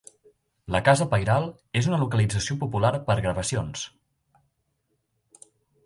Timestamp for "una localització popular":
1.91-2.93